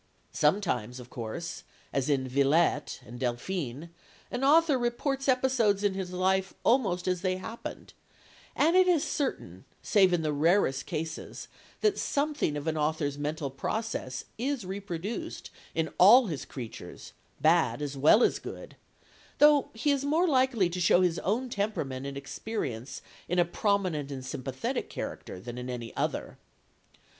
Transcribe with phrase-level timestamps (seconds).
[0.33, 1.63] Sometimes, of course,
[1.93, 3.89] as in Villette and Delphine,
[4.31, 7.93] an author reports episodes in his life almost as they happened,
[8.55, 11.47] and it is certain, save in the rarest cases,
[11.81, 17.95] that something of an author's mental processes is reproduced in all his creatures, "bad" as
[17.95, 18.75] well as "good,"
[19.37, 24.09] though he is more likely to show his own temperament and experience in a prominent
[24.11, 26.39] and sympathetic character than in any other.